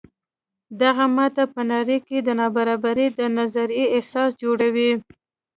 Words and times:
دغه 0.81 1.05
ماته 1.15 1.43
په 1.53 1.61
نړۍ 1.71 1.99
کې 2.07 2.17
د 2.21 2.29
نابرابرۍ 2.39 3.07
د 3.19 3.21
نظریې 3.37 3.85
اساس 3.99 4.29
جوړوي. 4.43 4.91